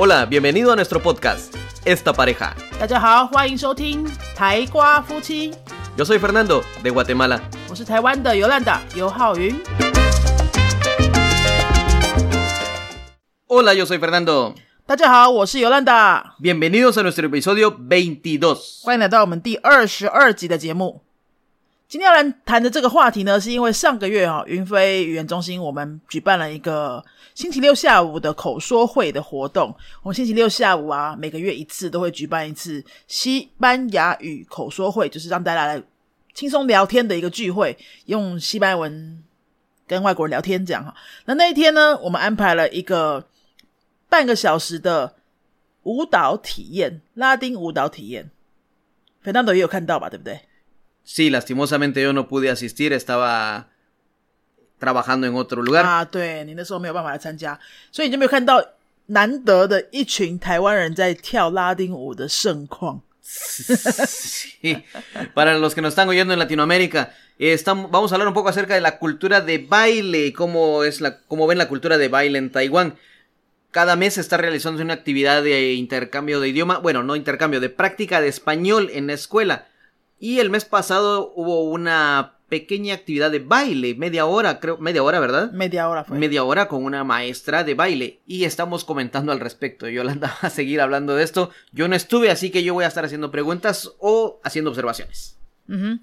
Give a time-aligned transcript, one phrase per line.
[0.00, 1.52] Hola, bienvenido a nuestro podcast,
[1.84, 2.54] Esta Pareja.
[5.96, 7.42] Yo soy Fernando, de Guatemala.
[13.48, 14.54] Hola, yo soy Fernando.
[16.38, 18.82] Bienvenidos a nuestro episodio 22.
[21.88, 27.02] 今天要来谈的这个话题呢，是因为上个月哈、云飞语言中心我们举办了一个
[27.34, 29.74] 星期六下午的口说会的活动。
[30.02, 35.82] 我们星期六下午啊，每个月一次都会举办一次西班牙语口说会，就是让大家来
[36.34, 37.74] 轻松聊天的一个聚会，
[38.04, 39.24] 用西班牙文
[39.86, 40.94] 跟外国人聊天这样哈。
[41.24, 43.26] 那那一天呢，我们安排了一个
[44.10, 45.14] 半个小时的
[45.84, 48.30] 舞蹈体验，拉丁舞蹈体验。
[49.22, 50.38] 肥当斗也有看到吧，对不对？
[51.07, 53.67] Sí, lastimosamente yo no pude asistir, estaba
[54.79, 55.85] trabajando en otro lugar.
[55.85, 57.59] 啊，对你那时候没有办法来参加，
[57.91, 58.63] 所以你就没有看到
[59.07, 63.01] 难得的一群台湾人在跳拉丁舞的盛况。
[63.25, 64.83] Sí.
[65.33, 68.49] Para los que nos están oyendo en Latinoamérica, eh, estamos, vamos a hablar un poco
[68.49, 72.09] acerca de la cultura de baile y cómo, es la, cómo ven la cultura de
[72.09, 72.95] baile en Taiwán.
[73.71, 77.69] Cada mes se está realizando una actividad de intercambio de idioma, bueno, no intercambio, de
[77.69, 79.67] práctica de español en la escuela.
[80.19, 85.19] Y el mes pasado hubo una pequeña actividad de baile, media hora, creo, media hora,
[85.19, 85.51] ¿verdad?
[85.51, 86.17] media hora fue。
[86.17, 89.89] media hora con una maestra de baile y estamos comentando al respecto.
[89.89, 91.49] Yolanda va a seguir hablando de esto.
[91.71, 95.33] Yo no estuve, así que yo voy a estar haciendo preguntas o haciendo observaciones.
[95.67, 95.99] 嗯哼，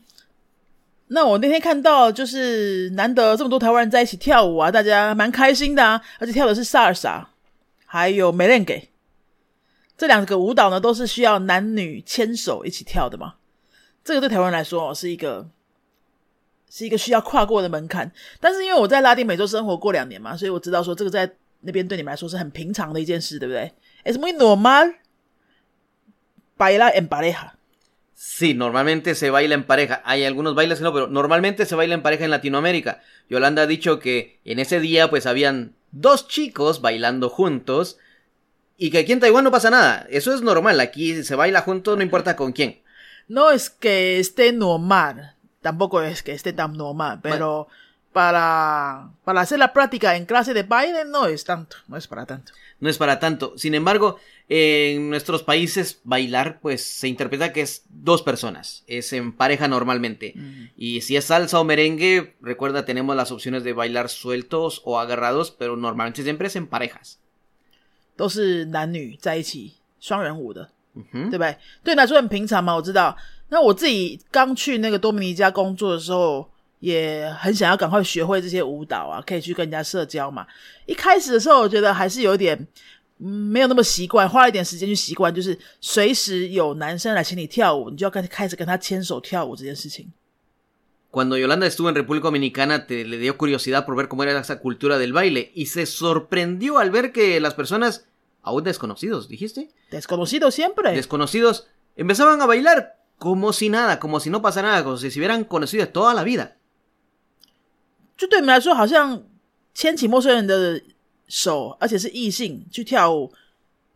[1.08, 7.28] 那我那天看到就是难得这么多台湾人在一起跳舞啊，大家蛮开心的啊，而且跳的是萨尔萨，
[7.86, 8.90] 还有梅练给。
[9.96, 13.34] 这两个舞蹈呢，都是需要男女牵手一起跳的嘛。
[14.04, 15.48] 这个对台湾人来说哦，是一个
[16.68, 18.10] 是一个需要跨过的门槛。
[18.40, 23.72] 但是因为我在拉丁美洲生活过两年嘛，所以我知道说这个在那边对你们来说是很平常的一件事，对不对？
[24.04, 24.94] Es muy normal
[26.56, 27.52] bailar en pareja。
[28.14, 30.02] Sí, normalmente se baila en pareja.
[30.04, 33.00] Hay algunos bailes que no, pero normalmente se baila en pareja en Latinoamérica.
[33.30, 37.98] Yolanda ha dicho que en ese día pues habían dos chicos bailando juntos
[38.76, 40.06] y que aquí en Taiwán no pasa nada.
[40.10, 40.80] Eso es normal.
[40.80, 42.82] Aquí se baila juntos no importa con quién.
[43.28, 47.68] No es que esté normal, tampoco es que esté tan normal, pero
[48.12, 52.26] para, para hacer la práctica en clase de baile no es tanto, no es para
[52.26, 52.52] tanto.
[52.80, 53.56] no es para tanto.
[53.56, 54.16] Sin embargo,
[54.48, 60.34] en nuestros países bailar pues se interpreta que es dos personas, es en pareja normalmente.
[60.76, 65.50] Y si es salsa o merengue, recuerda tenemos las opciones de bailar sueltos o agarrados,
[65.52, 67.20] pero normalmente siempre es en parejas.
[68.20, 71.29] 都是男女在一起双人舞的， Ujú.
[71.29, 71.57] 对不对？
[71.83, 73.15] 对你来说很平常嘛，我知道。
[73.49, 80.45] 那我自己刚去那个多米尼加工作的时候，也很想要赶快学会这些舞蹈啊，可以去跟人家社交嘛。
[80.85, 82.67] 一开始的时候，我觉得还是有点
[83.19, 90.11] 嗯没有那么习惯，花了一点时间去习惯，就是随时有男生来请你跳舞，你就要跟开始跟他牵手跳舞这件事情。
[91.11, 94.97] Cuando Yolanda estuvo en República Dominicana, te, le dio curiosidad por ver cómo era esa cultura
[94.97, 98.05] del baile y se sorprendió al ver que las personas,
[98.44, 100.92] aún desconocidos, dijiste, Desconocido siempre.
[100.92, 101.66] desconocidos,
[101.96, 105.44] empezaban a bailar como si nada, como si no pasara nada, como si se hubieran
[105.44, 106.56] conocido de toda la vida.
[108.16, 109.22] 就对你们来说，好像
[109.74, 110.82] 牵起陌生人的
[111.28, 113.32] 手，而且是异性去跳舞，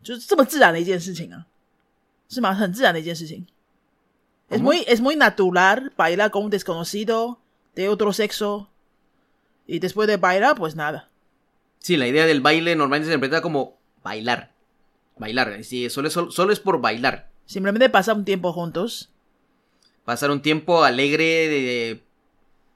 [0.03, 1.45] 就是这么自然的一件事情啊，
[2.29, 2.53] 是吗？
[2.53, 3.45] 很自然的一件事情。
[4.49, 7.39] Es muy es muy natural bailar con un desconocido
[7.73, 8.67] de otro sexo
[9.65, 11.09] y después de bailar, pues nada.
[11.79, 14.51] Sí, la idea del baile normalmente se interpreta como bailar.
[15.17, 17.29] Bailar, sí, solo es, solo es por bailar.
[17.45, 19.11] Simplemente pasar un tiempo juntos.
[20.03, 22.03] Pasar un tiempo alegre de...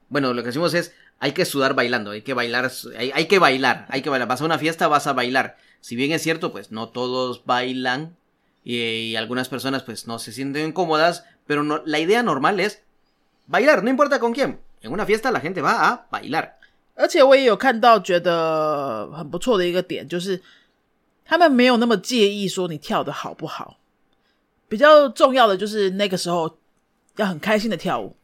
[0.08, 3.38] Bueno, lo que decimos es, hay que sudar bailando, hay que bailar, hay, hay que
[3.38, 4.26] bailar, hay que bailar.
[4.26, 5.56] Vas a una fiesta, vas a bailar.
[5.80, 8.16] Si bien es cierto, pues no todos bailan
[8.64, 12.82] y, y algunas personas pues no se sienten cómodas, pero no, la idea normal es
[13.46, 14.60] bailar, no importa con quién.
[14.82, 16.58] En una fiesta la gente va a bailar.
[16.96, 20.40] 而且我也有看到觉得很不错的一个点，就是
[21.25, 23.79] 他们没有那么介意说你跳的好不好，
[24.69, 26.57] 比较重要的就是那个时候
[27.17, 28.15] 要很开心的跳舞，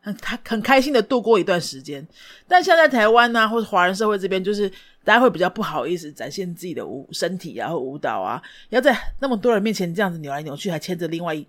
[0.00, 2.06] 很他很开心的度过一段时间。
[2.48, 4.68] 但像在台湾呢、或者华人社会这边，就是
[5.04, 11.46] 大家会比较不好意思展现自己的舞身体啊，或舞蹈啊，要在那么多人面前这样子扭来扭去，还牵着另外一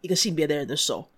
[0.00, 1.08] 一个性别的人的手。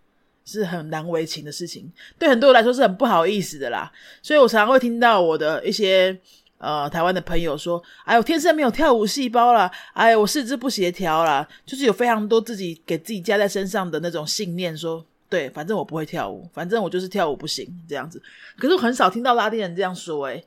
[0.48, 3.90] 是很难为情的事情，对很多人来说是很不好意思的啦。
[4.22, 6.16] 所以我常常会听到我的一些
[6.57, 18.21] 呃台湾的朋友说：“哎，我天生没有跳舞细胞啦，哎，我四肢不协调啦。”就是有非常多自己给自己加在身上的那种信念，说：“对，反正我不会跳舞，反正我就是跳舞不行这样子。”
[18.57, 20.43] 可是我很少听到拉丁人这样说、欸，哎，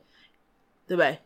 [0.87, 1.19] 对不对？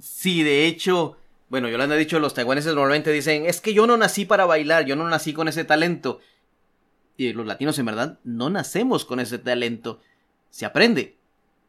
[0.00, 1.16] Sí, de hecho,
[1.50, 4.46] bueno, yo le he dicho, los taiwaneses normalmente dicen, es que yo no nací para
[4.46, 6.20] bailar, yo no nací con ese talento.
[7.18, 10.00] Y los latinos en verdad no nacemos con ese talento.
[10.50, 11.16] Se aprende.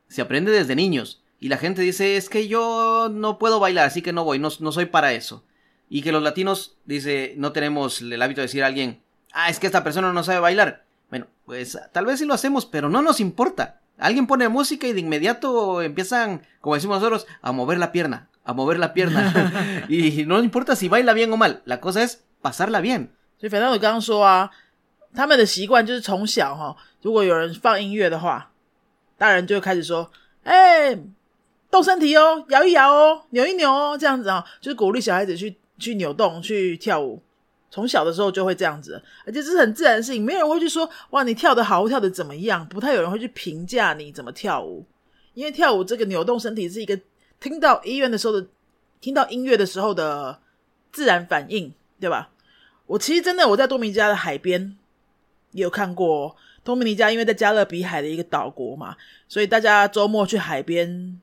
[0.08, 1.21] Se aprende desde niños.
[1.42, 4.50] Y la gente dice, es que yo no puedo bailar, así que no voy, no,
[4.60, 5.44] no soy para eso.
[5.90, 9.02] Y que los latinos, dice, no tenemos el hábito de decir a alguien,
[9.34, 10.86] ah, es que esta persona no sabe bailar.
[11.10, 13.82] Bueno, pues tal vez sí lo hacemos, pero no nos importa.
[13.98, 18.54] Alguien pone música y de inmediato empiezan, como decimos nosotros, a mover la pierna, a
[18.54, 19.86] mover la pierna.
[19.88, 23.12] y no importa si baila bien o mal, la cosa es pasarla bien.
[23.40, 24.50] 所以反正我刚刚说啊，
[25.14, 28.52] 他们的习惯就是从小哈，如果有人放音乐的话，
[29.18, 30.10] 大人就会开始说：“
[30.44, 30.98] 哎、
[31.73, 37.21] 动身体哦，摇一摇哦，扭一扭哦，这样子啊，就是鼓励小孩子去去扭动、去跳舞。
[37.71, 44.85] 从小的时候就会这样子，而且这是很自然的事情，没有人会去说哇你跳得好，跳得怎么样，不太有人会去评价你怎么跳舞，
[45.33, 47.01] 因为跳舞这个扭动身体是一个
[47.41, 48.47] 听到音乐的时候的，
[49.01, 50.39] 听到音乐的时候的
[50.93, 52.29] 自然反应，对吧？
[52.85, 54.77] 我其实真的我在多米尼加的海边
[55.53, 58.95] 也有看过多米尼加，因为在加勒比海的一个岛国嘛，
[59.27, 61.19] 所以大家周末去海边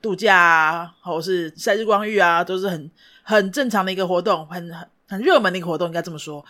[0.00, 2.90] 度假啊，或是晒日光浴啊，都是很
[3.22, 6.44] 很正常的一个活动，很很很热门的一个活动，应该这么说。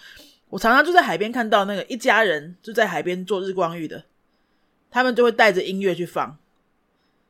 [0.49, 4.05] 我常常就在海边看到那个一家人就在海边做日光浴的，
[4.91, 6.37] 他们就会带着音乐去放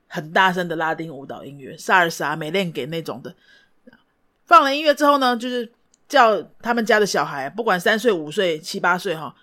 [0.07, 3.35] 很大声的拉丁舞蹈音乐，萨尔萨、美恋给那种的。
[4.45, 5.69] 放了音乐之后呢，就是
[6.07, 9.35] 叫他们家的小孩，不管三岁、五岁、七八岁哈，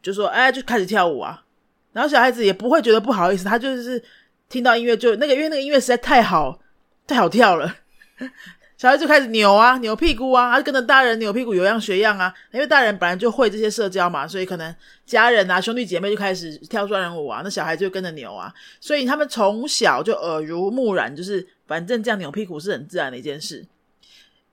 [0.00, 1.42] 就说哎，就开始跳舞啊。
[1.92, 4.02] 然后小孩子也不会觉得不好意思，他就是
[4.48, 6.60] 听到音乐就那个，因为那个音乐实在太好，
[7.06, 7.76] 太好跳了。
[8.78, 12.32] 小孩就开始扭啊，扭屁股啊，他就跟着大人扭屁股，有样学样啊。
[12.52, 14.76] 因为大人本来就会这些社交嘛，所以可能
[15.06, 18.52] 家人啊、兄弟姐妹就开始跳双人舞啊，那小孩就跟着扭啊。
[18.78, 23.64] 所以他们从小就耳濡目染，就是反正这样扭屁股是很自然的一件事。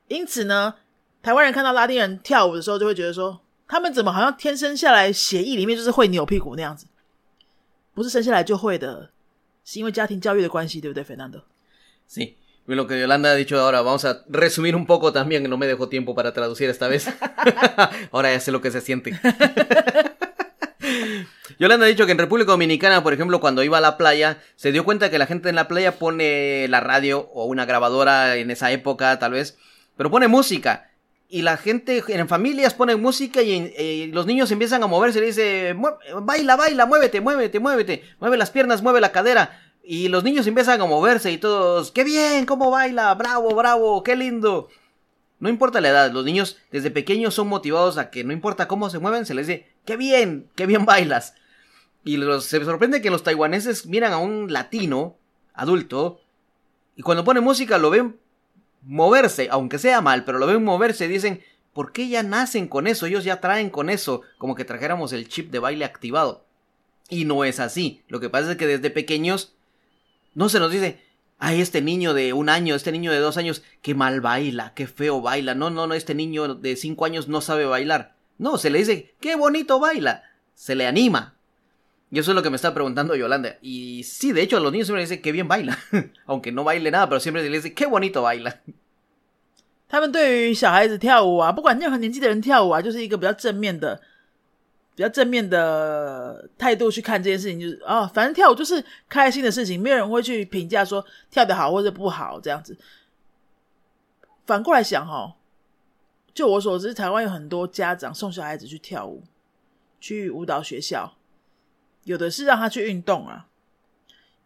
[0.07, 0.74] 因此呢，
[1.22, 6.86] 台湾人看到拉丁人跳舞的时候，就会觉得说，他们怎么好像天生下来血液里面就是会扭屁股那样子，
[7.94, 9.10] 不是生下来就会的，
[9.64, 11.43] 是因为家庭教育的关系，对不对，Fernando？
[12.08, 12.37] Sí.
[12.67, 15.88] Lo que Yolanda ha dicho ahora, vamos a resumir un poco también, no me dejó
[15.88, 17.08] tiempo para traducir esta vez.
[18.12, 19.19] ahora ya sé lo que se siente.
[21.58, 24.70] Yolanda ha dicho que en República Dominicana, por ejemplo, cuando iba a la playa, se
[24.70, 28.50] dio cuenta que la gente en la playa pone la radio o una grabadora en
[28.50, 29.56] esa época, tal vez,
[29.96, 30.90] pero pone música.
[31.33, 35.19] Y la gente en familias pone música y, eh, los niños empiezan a moverse.
[35.19, 35.75] Le dice,
[36.21, 39.59] baila, baila, muévete, muévete, muévete, mueve las piernas, mueve la cadera.
[39.83, 44.15] Y los niños empiezan a moverse y todos, qué bien, cómo baila, bravo, bravo, qué
[44.15, 44.69] lindo.
[45.39, 48.91] No importa la edad, los niños desde pequeños son motivados a que no importa cómo
[48.91, 51.33] se mueven, se les dice, qué bien, qué bien bailas.
[52.03, 55.18] Y los, se sorprende que los taiwaneses miran a un latino,
[55.56, 56.21] adulto,
[56.95, 58.19] y cuando pone música lo ven
[58.83, 61.44] moverse, aunque sea mal, pero lo ven moverse y dicen,
[61.74, 63.06] ¿por qué ya nacen con eso?
[63.06, 66.45] Ellos ya traen con eso, como que trajéramos el chip de baile activado.
[67.09, 68.01] Y no es así.
[68.07, 69.53] Lo que pasa es que desde pequeños
[70.33, 71.01] no se nos dice,
[71.39, 74.88] ay, este niño de un año, este niño de dos años, qué mal baila, qué
[74.88, 75.56] feo baila.
[75.56, 78.15] No, no, no, este niño de cinco años no sabe bailar.
[78.38, 80.24] No, se le dice, qué bonito baila.
[80.56, 81.36] Se le anima.
[82.13, 83.57] Y eso es lo que me está preguntando Yolanda.
[83.60, 85.75] Y sí, de hecho, a los niños siempre les dice, qué bien baila.
[86.27, 88.60] Aunque no baile nada, pero siempre les dice, qué bonito baila.
[89.89, 94.00] 他们对于小孩子跳舞啊，不管任何年纪的人跳舞啊，就是一个比较正面的、
[94.96, 102.77] 比较正面的态度去看这件事情，就是啊，反正跳舞就是开心的事情，没有人会去评价说跳得好或者不好这样子。
[104.46, 105.36] 反过来想哈，
[106.32, 109.24] 就我所知，台湾有很多家长送小孩子去跳舞，
[110.00, 111.15] 去舞蹈学校，
[112.03, 113.48] 有的是让他去运动啊，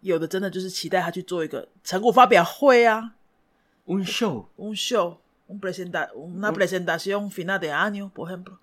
[0.01, 3.15] 有的真的就是期待他去做一个成果发表会啊。
[3.89, 4.47] Un show.
[4.57, 8.57] un show, un presenta, una presentación final de año, por ejemplo，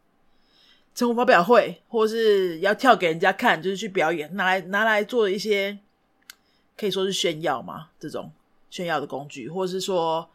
[0.95, 5.79] 成果发表会，或是要跳给人家看，就是去表演，拿来拿来做一些
[6.77, 8.31] 可以说是炫耀嘛，这种
[8.69, 10.29] 炫耀的工具，或者是说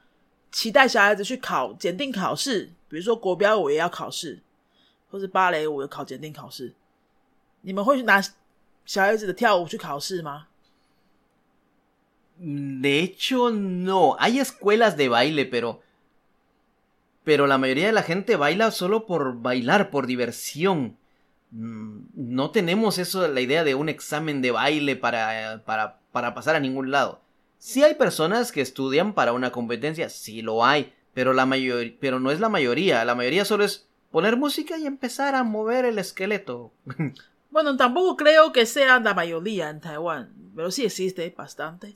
[0.51, 4.41] 期待小孩子去考检定考试，比如说国标舞也要考试，
[5.11, 6.73] 或是芭蕾舞有考检定考试，
[7.61, 8.19] 你们会去拿
[8.88, 10.46] 小孩子的跳舞去考试吗？
[12.38, 14.16] De hecho, no.
[14.18, 15.82] Hay escuelas de baile, pero.
[17.22, 20.96] Pero la mayoría de la gente baila solo por bailar, por diversión.
[21.52, 26.56] Mm, No tenemos eso, la idea de un examen de baile para, para, para pasar
[26.56, 27.20] a ningún lado.
[27.58, 32.20] Sí hay personas que estudian para una competencia, sí lo hay, pero, la mayor, pero
[32.20, 33.04] no es la mayoría.
[33.04, 36.72] La mayoría solo es poner música y empezar a mover el esqueleto.
[37.49, 41.95] Bueno, tampoco creo que sea la mayoría en Taiwán, pero sí existe bastante.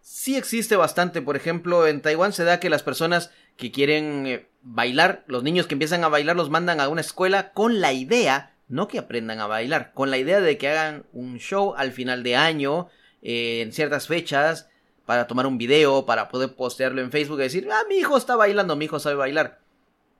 [0.00, 1.22] Sí existe bastante.
[1.22, 5.66] Por ejemplo, en Taiwán se da que las personas que quieren eh, bailar, los niños
[5.66, 9.40] que empiezan a bailar los mandan a una escuela con la idea, no que aprendan
[9.40, 12.88] a bailar, con la idea de que hagan un show al final de año,
[13.22, 14.68] eh, en ciertas fechas,
[15.06, 18.36] para tomar un video, para poder postearlo en Facebook y decir, ah, mi hijo está
[18.36, 19.60] bailando, mi hijo sabe bailar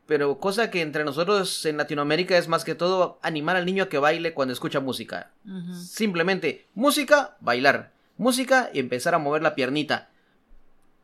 [0.07, 3.89] Pero cosa que entre nosotros en Latinoamérica es más que todo animar al niño a
[3.89, 5.31] que baile cuando escucha música.
[5.73, 7.93] Simplemente música, bailar.
[8.17, 10.09] Música y empezar a mover la piernita.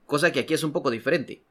[0.05, 1.41] Cosa que aquí es un poco diferente.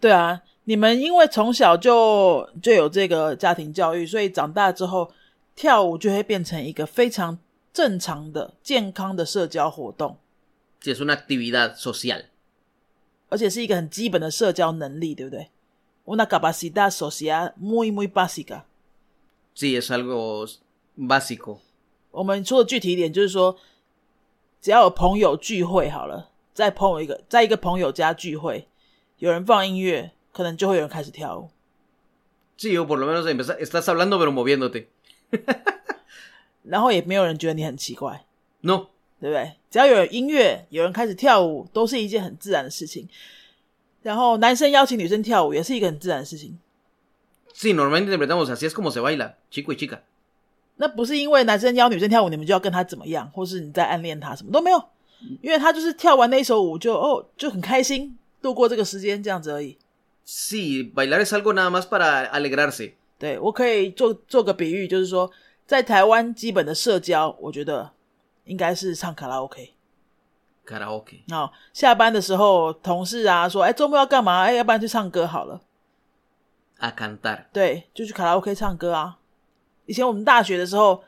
[0.00, 5.12] 对啊，你们因为从小就就有这个家庭教育，所以长大之后
[5.56, 7.38] 跳舞就会变成一个非常
[7.72, 10.18] 正常的、健康的社交活动。
[10.80, 12.24] Sí, es una actividad social.
[13.28, 15.48] 而且是一个很基本的社交能力，对不对
[16.09, 18.65] ？Una capacidad social muy muy básica.
[19.53, 20.47] Sí, es algo
[20.97, 21.59] básico.
[22.09, 23.55] 我们说的具体一点，就是说，
[24.59, 28.67] 只要有朋友聚会好了，在朋友一个在一个朋友家聚会，
[29.19, 31.51] 有人放音乐，可能就会有人开始跳舞。
[32.57, 34.87] Sí, o por lo menos empezar, estás hablando pero moviéndote.
[36.63, 38.25] 然后也没有人觉得你很奇怪
[38.61, 38.87] ，No,
[39.21, 39.57] 对不对？
[39.69, 43.07] 只要有音乐，有人开始跳舞，都是一件很自然的事情。
[44.01, 46.57] 然后男生邀请女生跳舞，也是一个很自然的事情。
[47.53, 49.99] sí, normalmente interpretamos así es como se baila, chico y chica.
[50.77, 54.81] 那不是因为男生邀女生跳舞，你们就要跟他怎么样，或是你在暗恋他，什么都没有。
[55.41, 59.77] 因为他就是跳完那一首舞就哦就很开心，度过这个时间这样子而已。
[60.25, 62.93] Sí, bailar es algo nada más para alegrarse.
[63.17, 65.29] 对我可以做做个比喻，就是说
[65.65, 67.91] 在台湾基本的社交，我觉得
[68.45, 69.73] 应该是唱卡拉 OK。
[70.69, 71.21] Karaoke.
[71.33, 74.41] 哦，下班的时候，同事啊说，哎，周末要干嘛？
[74.41, 75.61] 哎，要不然去唱歌好了。
[76.77, 77.45] A cantar.
[77.51, 79.17] 对，就去卡拉 OK 唱歌啊。
[79.85, 81.03] 以前我们大学的时候，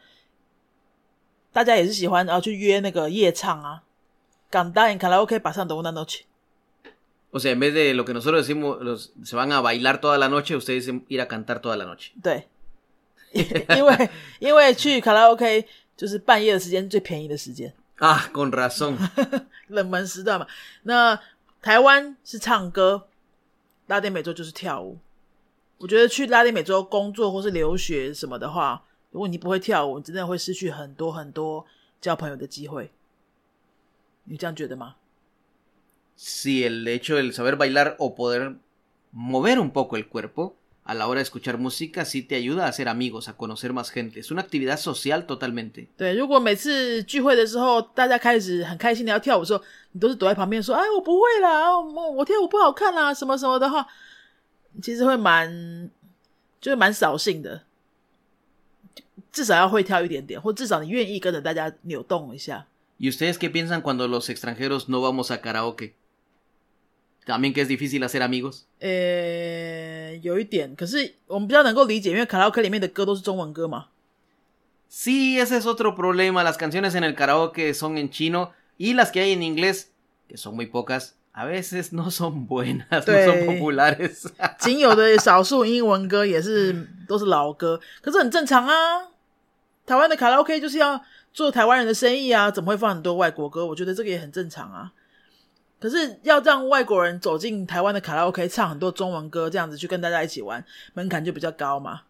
[1.54, 3.84] 大家也是喜欢啊去约那个夜唱啊。
[4.50, 6.24] 港大 en 卡拉 OK pasando una noche。
[7.34, 10.28] O sea, en vez de lo que nosotros decimos, los, se van a bailar toda la
[10.28, 12.12] noche, ustedes dicen ir a cantar toda la noche.
[12.22, 12.50] 对，
[13.32, 15.66] 因为因为去卡拉 OK
[15.96, 18.98] 就是半夜的时间最便宜的时间，Ah, con razón.
[19.68, 20.48] 冷门时段嘛。
[20.82, 21.22] 那
[21.62, 23.08] 台湾是唱歌，
[23.86, 24.98] 拉丁美洲就是跳舞。
[25.78, 31.64] 我觉得去拉丁美洲工作或是留学什么的话，如果你不会跳舞，你真的会失去很多很多
[32.02, 32.92] 交朋友的机会。
[34.24, 34.96] 你这样觉得吗
[36.18, 38.56] ？？Si el hecho del saber bailar o poder
[39.14, 42.69] mover un poco el cuerpo a la hora de escuchar música sí te ayuda a
[42.69, 44.21] hacer amigos, a conocer más gente.
[44.21, 45.89] Es una actividad social totalmente.
[45.97, 53.87] 对，如果每次聚会的时候，大家开始很开心的要跳舞的时候，你都是躲在旁边说：“哎，我不会啦，我我跳舞不好看啦，什么什么的话，
[54.81, 55.91] 其实会蛮
[56.61, 57.63] 就是蛮扫兴的。
[59.33, 62.67] 至少要会跳一点点，或至少你愿意跟着大家扭动一下。
[62.99, 65.93] ¿Y ustedes qué piensan cuando los extranjeros no vamos a karaoke?
[67.27, 68.67] También que es difícil hacer amigos.
[68.79, 73.87] 呃，有一点，可是我们比较能够理解，因为卡拉 OK 里面的歌都是中文歌嘛。
[74.89, 76.45] Sí, ese es otro problema.
[76.45, 79.89] Las canciones en el karaoke son en chino y las que hay en inglés,
[80.29, 83.47] que son muy pocas, a veces no son buenas, no son Sí.
[83.47, 84.29] populares.
[84.61, 89.09] 仅有的少数英文歌也是都是老歌，可是很正常啊。
[89.85, 91.03] 台湾的卡拉 OK 就是要
[91.33, 93.67] 做台湾人的生意啊，怎么会放很多外国歌？
[93.67, 94.93] 我觉得这个也很正常啊。
[95.82, 102.02] 可是要让外国人走进台湾的卡拉 OK 唱很多中文歌，这样子去跟大家一起玩，门槛就比较高嘛。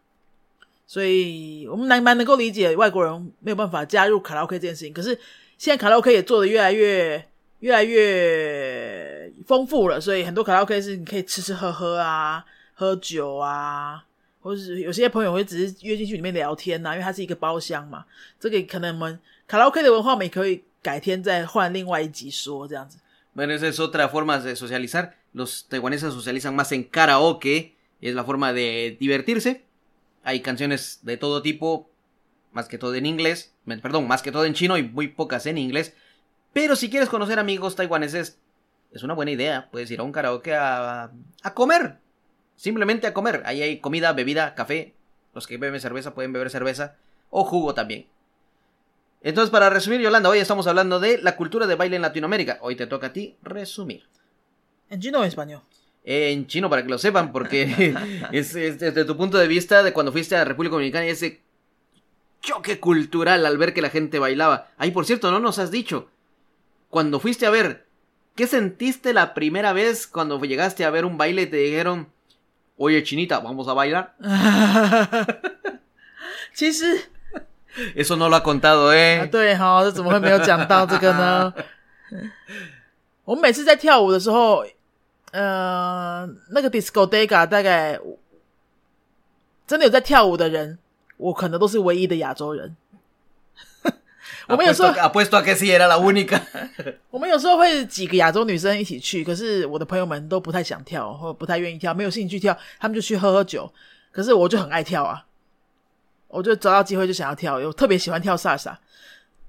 [0.86, 4.94] 所以我们蛮蛮能够理解外国人没有办法加入卡拉 OK 这件事情。
[4.94, 5.18] 可是
[5.58, 7.26] 现在卡拉 OK 也做的越来越
[7.60, 14.04] 越来越丰富了，所以很多卡拉 OK 是你可以吃吃喝喝啊，喝酒啊，
[14.42, 18.04] 或者是有些朋友会只是约进去里面聊天呐、因为它是一个包厢嘛。
[18.38, 22.98] 这个可能我们卡拉 OK 的文化，我们也可以改天再换另外一集说这样子。
[23.34, 25.18] Bueno, esa es otra forma de socializar.
[25.34, 27.76] Los taiwaneses socializan más en karaoke.
[28.02, 29.66] Es la forma de divertirse.
[30.24, 31.90] Hay canciones de todo tipo,
[32.52, 33.54] más que todo en inglés.
[33.82, 35.96] Perdón, más que todo en chino y muy pocas en inglés.
[36.54, 38.40] Pero si quieres conocer amigos taiwaneses,
[38.92, 39.70] es una buena idea.
[39.72, 41.12] Puedes ir a un karaoke a,
[41.44, 42.00] a comer.
[42.56, 43.44] Simplemente a comer.
[43.46, 44.94] Ahí hay comida, bebida, café.
[45.34, 46.98] Los que beben cerveza pueden beber cerveza.
[47.30, 48.08] O jugo también.
[49.22, 52.58] Entonces, para resumir, Yolanda, hoy estamos hablando de la cultura de baile en Latinoamérica.
[52.62, 54.04] Hoy te toca a ti resumir.
[54.90, 55.62] En chino o en español.
[56.04, 57.96] En chino, para que lo sepan, porque
[58.32, 61.42] es, es desde tu punto de vista de cuando fuiste a República Dominicana y ese
[62.42, 64.70] choque cultural al ver que la gente bailaba.
[64.78, 66.10] Ay, por cierto, no nos has dicho.
[66.90, 67.86] Cuando fuiste a ver,
[68.36, 72.10] ¿qué sentiste la primera vez cuando llegaste a ver un baile y te dijeron,
[72.78, 74.16] oye, chinita, vamos a bailar?
[76.54, 77.10] 其实
[77.96, 79.30] Eso no lo ha contado, 啊，¿eh?
[79.30, 81.54] 对哈、这怎么会没有讲到这个呢？
[83.24, 84.66] 我们每次在跳舞的时候，
[85.32, 87.98] 呃，那个 disco dega 大概
[89.66, 90.78] 真的有在跳舞的人，
[91.18, 92.76] 我可能都是唯一的亚洲人。
[94.48, 96.42] 我们有时候 apuesto a que sí era la única。
[97.10, 103.72] 我们有时候会几个亚洲女生一起去，可是我的朋友们都不太想跳，或不太愿意跳，没有兴趣跳，他们就去喝喝酒。
[104.12, 105.24] 可是我就很爱跳啊，
[106.32, 108.80] 我就找到机会就想要跳，我特别喜欢跳萨萨，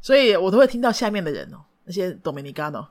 [0.00, 2.86] 所以我都会听到下面的人哦，那些 Dominicano，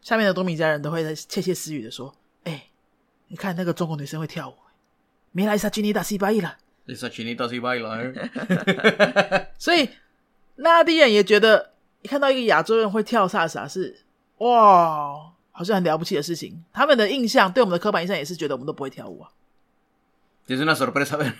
[0.00, 2.68] 下面的多米加人都会在窃窃私语的说：“哎，
[3.28, 4.54] 你看那个中国女生会跳舞，
[5.32, 6.58] 没来萨吉尼达西巴伊了。”
[6.88, 8.12] esa chinita sí baila，
[9.56, 9.88] 所以
[10.56, 14.00] 拉丁人也觉得一看到一个亚洲人会跳萨萨是
[14.38, 16.64] 哇，好像很了不起的事情。
[16.72, 19.30] 他们的印象对我们的刻板印象也是觉得我们都不会跳舞啊。
[20.48, 21.32] es una sorpresa ver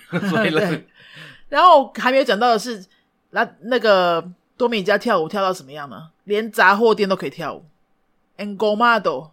[0.49, 0.87] 对，
[1.53, 2.83] 然后还没有讲到的是，
[3.29, 6.09] 那那个多米加跳舞跳到什么样呢？
[6.23, 7.63] 连杂货店都可以跳舞。
[8.37, 9.29] Engomado,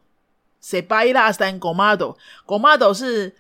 [0.63, 2.19] se baila hasta engomado.
[2.47, 3.35] Engomado 是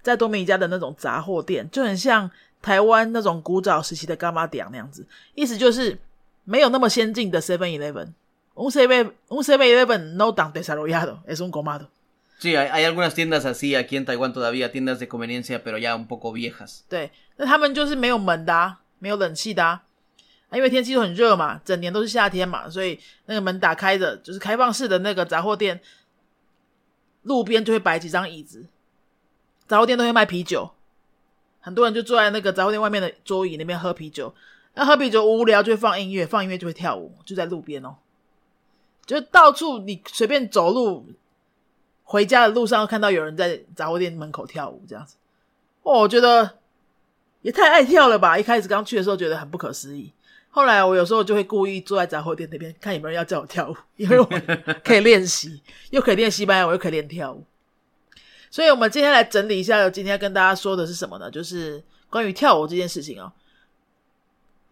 [0.00, 2.30] 在多米加的那种杂货店，就很像
[2.62, 5.06] 台湾那种古早时期的干妈店那样子。
[5.34, 5.98] 意思就是
[6.44, 8.14] 没有那么先进的 Seven Eleven。
[8.54, 11.88] Un Seven Un Seven Eleven no tan desarrollado, es un comado.
[12.40, 15.94] Sí, hay, hay algunas tiendas así aquí en Taiwán todavía, tiendas de conveniencia, pero ya
[15.94, 16.80] un poco viejas.
[16.88, 19.80] 对，那他们就是没有门的、啊，没有冷气的，
[20.50, 25.82] 因为天气都很热嘛，整年都是夏天嘛，所以那个门打开着，就是开放式的那个杂货店，
[27.24, 28.64] 路边就会摆几张椅子，
[29.68, 30.70] 杂货店都会卖啤酒，
[31.60, 34.34] 很多人就坐在那个杂货店外面的桌椅那边喝啤酒，
[34.76, 37.96] 那喝啤酒无聊就会放音乐，放音乐就会跳舞，就在路边哦，
[39.04, 41.06] 就到处你随便走路，
[42.10, 45.14] 回家的路上看到有人在杂货店门口跳舞这样子，
[45.84, 46.58] 哦，我觉得
[47.42, 48.36] 也太爱跳了吧！
[48.36, 50.12] 一开始刚去的时候觉得很不可思议，
[50.50, 54.28] 后来我有时候就会故意坐在杂货店那边看有没有人要叫我跳舞， 因为我
[54.82, 57.44] 可以练习，又可以练西班牙文，又可以练跳舞。
[58.50, 61.30] 所以，我们今天来整理一下，今天要跟大家说的是什么呢？
[61.30, 63.30] 就是关于跳舞这件事情哦。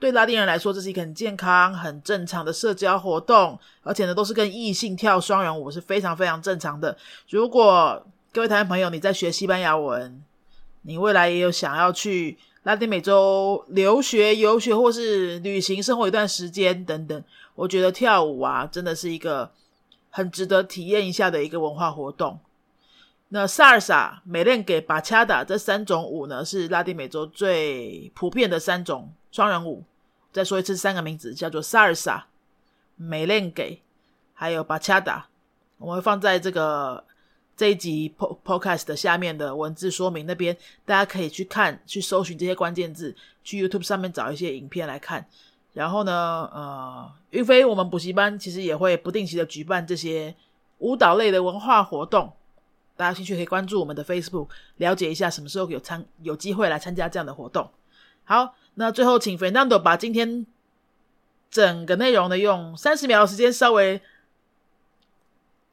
[0.01, 6.97] 对拉丁人来说，这是一个很健康、很正常的社交活动，而且呢，都是跟异性跳双人舞是非常非常正常的。
[7.29, 10.23] 如果各位台湾朋友你在学西班牙文，
[10.83, 17.25] 你未来也有想要去拉丁美洲留学、游学或是旅行生活一段时间等等，
[17.57, 19.51] 我觉得跳舞啊，真的是一个
[20.11, 22.39] 很值得体验一下的一个文化活动。
[23.31, 29.85] 那萨尔萨、美练给、巴恰达这三种舞呢，是拉丁美洲最普遍的三种双人舞。
[30.33, 32.27] 再说一次，三个名字叫做萨尔萨、
[32.97, 33.81] 美练给，
[34.35, 35.27] 还有巴恰达。
[35.79, 37.05] 我会放在这个
[37.57, 45.27] 这一集 po podcast 的下面的文字说明那边，大家可以去看，去搜寻这些关键字，去 YouTube 上面找一些影片来看。
[45.73, 50.35] 然后呢，呃，云飞我们补习班其实也会不定期的举办这些
[50.79, 52.33] 舞蹈类的文化活动。
[52.97, 57.71] 大家兴趣可以关注我们的 Facebook，了解一下什么时候有参有机会来参加这样的活动。
[58.28, 60.46] 好，那最后请 Fernando 把今天
[61.52, 64.02] 整个内容呢，用三十秒的时间稍微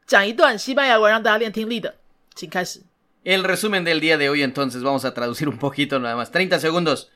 [0.07, 1.95] 讲一段西班牙文，让大家练听力的，
[2.35, 2.81] 请开始。
[3.23, 6.31] El resumen del día de hoy entonces vamos a traducir un poquito nada más.
[6.31, 7.11] 30 segundos.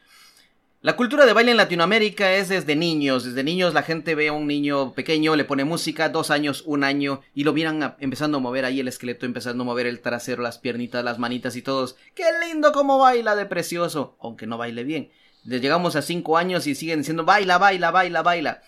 [0.82, 3.24] La cultura de baile en Latinoamérica es desde niños.
[3.24, 6.84] Desde niños la gente ve a un niño pequeño, le pone música, dos años, un
[6.84, 10.00] año, y lo miran a- empezando a mover ahí el esqueleto, empezando a mover el
[10.00, 11.96] trasero, las piernitas, las manitas y todos.
[12.14, 14.14] ¡Qué lindo cómo baila de precioso!
[14.20, 15.10] Aunque no baile bien.
[15.49, 18.62] Le llegamos a cinco años y siguen diciendo baila, baila, baila, baila.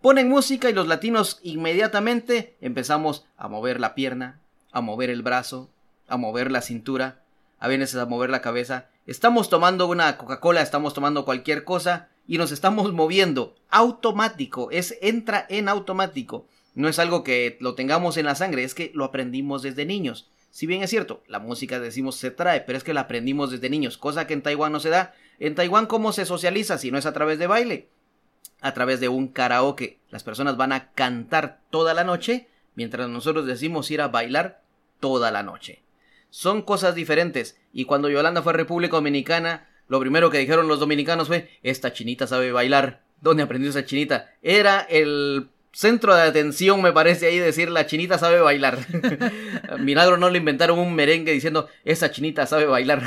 [0.00, 4.38] Ponen música y los latinos inmediatamente empezamos a mover la pierna,
[4.70, 5.68] a mover el brazo,
[6.06, 7.24] a mover la cintura,
[7.58, 8.86] a veces a mover la cabeza.
[9.04, 13.56] Estamos tomando una Coca-Cola, estamos tomando cualquier cosa y nos estamos moviendo.
[13.68, 16.46] Automático, es entra en automático.
[16.76, 20.30] No es algo que lo tengamos en la sangre, es que lo aprendimos desde niños.
[20.52, 23.70] Si bien es cierto, la música decimos se trae, pero es que la aprendimos desde
[23.70, 25.14] niños, cosa que en Taiwán no se da.
[25.38, 27.88] En Taiwán, ¿cómo se socializa si no es a través de baile?
[28.60, 29.98] A través de un karaoke.
[30.10, 34.60] Las personas van a cantar toda la noche, mientras nosotros decimos ir a bailar
[35.00, 35.82] toda la noche.
[36.28, 37.58] Son cosas diferentes.
[37.72, 41.94] Y cuando Yolanda fue a República Dominicana, lo primero que dijeron los dominicanos fue, esta
[41.94, 43.00] chinita sabe bailar.
[43.22, 44.34] ¿Dónde aprendió esa chinita?
[44.42, 48.78] Era el centro de atención, me parece ahí decir, la chinita sabe bailar.
[49.78, 53.02] Milagro no le inventaron un merengue diciendo, esa chinita sabe bailar.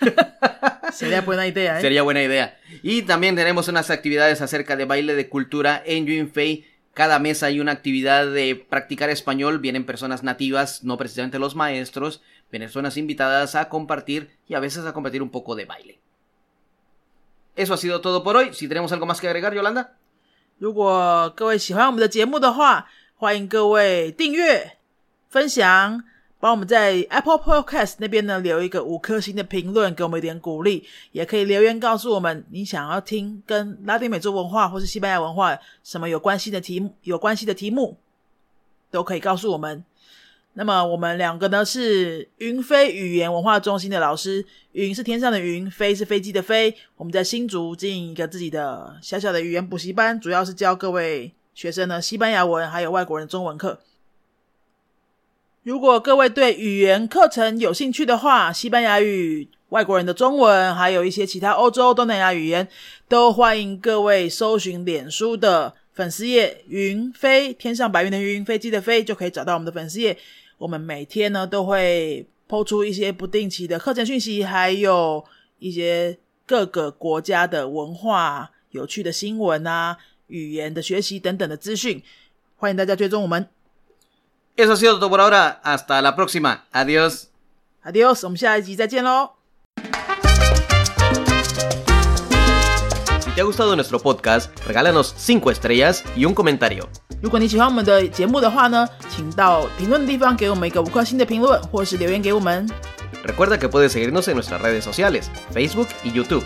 [0.92, 1.80] Sería buena idea, ¿eh?
[1.80, 2.58] Sería buena idea.
[2.82, 6.66] Y también tenemos unas actividades acerca de baile de cultura en Yunfei.
[6.92, 9.58] Cada mes hay una actividad de practicar español.
[9.58, 12.22] Vienen personas nativas, no precisamente los maestros.
[12.52, 15.98] Vienen personas invitadas a compartir y a veces a compartir un poco de baile.
[17.56, 18.54] Eso ha sido todo por hoy.
[18.54, 19.96] Si tenemos algo más que agregar, Yolanda.
[20.58, 24.78] 如果各位喜欢我们的节目的话，欢迎各位订阅、
[25.28, 26.02] 分享，
[26.38, 30.86] 帮我们在 Apple Podcast 那边呢留一个五颗星的评论，给我们一点鼓励。
[31.10, 37.96] 也可以留言告诉我们，你想要听跟拉丁美洲文化或是西班牙文化什么有关系的题目，有关系的题目，
[38.90, 39.84] 都可以告诉我们。
[40.56, 46.72] 那么我们两个呢是云飞语言文化中心的老师，云是天上的云，飞是飞机的飞。
[46.96, 53.80] 我们在新竹经营一个自己的小小的语言补习班，主要是教各位学生呢西班牙文还有外国人中文课。
[55.64, 62.68] 如果各位对语言课程有兴趣的话，西班牙语、外国人的中文，还有一些其他欧洲东南亚语言，
[63.08, 70.16] 都欢迎各位搜寻脸书的粉丝页“云飞天上白云的云飞机的飞”，就可以找到我们的粉丝页。
[70.64, 75.22] 我们每天呢都会抛出一些不定期的课程讯息，还有
[75.58, 79.98] 一些各个国家的文化、有趣的新闻啊、
[80.28, 82.02] 语言的学习等等的资讯，
[82.56, 83.46] 欢迎大家追踪我们。
[84.56, 85.60] Eso ha sido todo por ahora.
[85.62, 86.60] Hasta la próxima.
[86.72, 87.24] Adiós.
[87.84, 89.32] Adiós，我们下一集再见喽。
[93.20, 96.88] Si te ha gustado nuestro podcast, regálanos 5 estrellas y un comentario.
[97.24, 102.68] 如果你喜欢我们的节目的话呢，请到评论的地方给我们一个五颗星的评论，或是留言给我们。
[103.24, 105.22] Recuerda que puedes seguirnos en nuestras redes sociales,
[105.54, 106.42] Facebook y YouTube.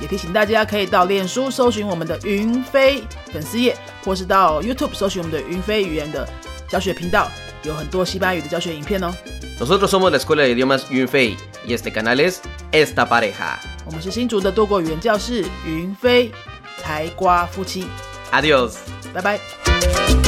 [0.00, 6.24] 也提醒大家可以到脸书搜寻我们的云飞粉丝页，或是到 YouTube 搜寻我们的云飞语言的
[6.68, 7.28] 教学频道，
[7.64, 9.12] 有很多西班牙语的教学影片哦。
[9.58, 12.36] Nosotros somos la Escuela de Idiomas Yunfei y este canal es
[12.70, 13.58] Esta Pareja.
[13.84, 16.30] 我们是新竹的多国语言教室云飞
[16.80, 17.88] 台瓜夫妻
[18.30, 18.74] ，Adiós.
[19.12, 19.61] 拜拜。
[19.82, 20.21] you